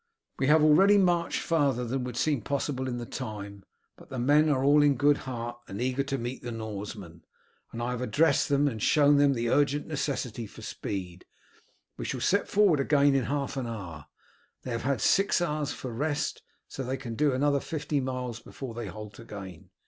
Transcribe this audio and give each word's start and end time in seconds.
We 0.39 0.47
have 0.47 0.63
already 0.63 0.97
marched 0.97 1.41
farther 1.41 1.85
than 1.85 2.03
would 2.05 2.17
seem 2.17 2.41
possible 2.41 2.87
in 2.87 2.97
the 2.97 3.05
time, 3.05 3.63
but 3.97 4.09
the 4.09 4.17
men 4.17 4.49
are 4.49 4.63
all 4.63 4.81
in 4.81 4.95
good 4.95 5.15
heart 5.29 5.59
and 5.67 5.79
eager 5.79 6.01
to 6.01 6.17
meet 6.17 6.41
the 6.41 6.51
Norsemen, 6.51 7.23
and 7.71 7.83
I 7.83 7.91
have 7.91 8.01
addressed 8.01 8.49
them 8.49 8.67
and 8.67 8.81
shown 8.81 9.17
them 9.17 9.35
the 9.35 9.51
urgent 9.51 9.85
necessity 9.85 10.47
for 10.47 10.63
speed. 10.63 11.25
We 11.97 12.05
shall 12.05 12.19
set 12.19 12.47
forward 12.47 12.79
again 12.79 13.13
in 13.13 13.25
half 13.25 13.57
an 13.57 13.67
hour. 13.67 14.07
They 14.63 14.71
have 14.71 14.81
had 14.81 15.01
six 15.01 15.39
hours 15.39 15.71
for 15.71 15.93
rest, 15.93 16.41
so 16.67 16.81
they 16.81 16.97
can 16.97 17.13
do 17.13 17.31
another 17.33 17.59
fifty 17.59 17.99
miles 17.99 18.39
before 18.39 18.73
they 18.73 18.87
halt 18.87 19.19
again. 19.19 19.69